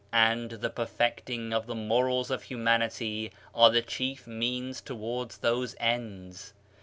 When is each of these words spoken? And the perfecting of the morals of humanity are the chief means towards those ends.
And 0.11 0.49
the 0.49 0.71
perfecting 0.71 1.53
of 1.53 1.67
the 1.67 1.75
morals 1.75 2.31
of 2.31 2.41
humanity 2.41 3.31
are 3.53 3.69
the 3.69 3.83
chief 3.83 4.25
means 4.25 4.81
towards 4.81 5.37
those 5.37 5.75
ends. 5.79 6.53